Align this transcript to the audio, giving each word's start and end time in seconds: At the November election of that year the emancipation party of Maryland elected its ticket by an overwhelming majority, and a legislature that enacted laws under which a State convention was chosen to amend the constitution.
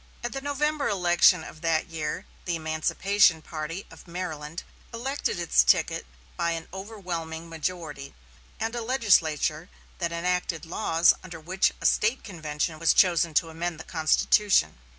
At 0.23 0.33
the 0.33 0.41
November 0.41 0.87
election 0.89 1.43
of 1.43 1.61
that 1.61 1.85
year 1.89 2.25
the 2.45 2.55
emancipation 2.55 3.43
party 3.43 3.85
of 3.91 4.07
Maryland 4.07 4.63
elected 4.91 5.37
its 5.39 5.63
ticket 5.63 6.07
by 6.35 6.53
an 6.53 6.67
overwhelming 6.73 7.47
majority, 7.47 8.15
and 8.59 8.73
a 8.73 8.81
legislature 8.81 9.69
that 9.99 10.11
enacted 10.11 10.65
laws 10.65 11.13
under 11.21 11.39
which 11.39 11.71
a 11.79 11.85
State 11.85 12.23
convention 12.23 12.79
was 12.79 12.95
chosen 12.95 13.35
to 13.35 13.49
amend 13.49 13.79
the 13.79 13.83
constitution. 13.83 14.79